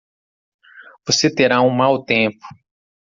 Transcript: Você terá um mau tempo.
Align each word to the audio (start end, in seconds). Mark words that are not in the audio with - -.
Você 1.05 1.31
terá 1.31 1.61
um 1.61 1.69
mau 1.69 2.03
tempo. 2.03 2.39